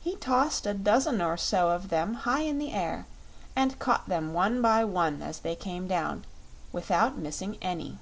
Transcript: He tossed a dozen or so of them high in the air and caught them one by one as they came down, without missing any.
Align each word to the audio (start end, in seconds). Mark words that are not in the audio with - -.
He 0.00 0.16
tossed 0.16 0.64
a 0.64 0.72
dozen 0.72 1.20
or 1.20 1.36
so 1.36 1.68
of 1.68 1.90
them 1.90 2.14
high 2.24 2.40
in 2.40 2.58
the 2.58 2.72
air 2.72 3.04
and 3.54 3.78
caught 3.78 4.08
them 4.08 4.32
one 4.32 4.62
by 4.62 4.84
one 4.84 5.20
as 5.20 5.40
they 5.40 5.54
came 5.54 5.86
down, 5.86 6.24
without 6.72 7.18
missing 7.18 7.58
any. 7.60 7.98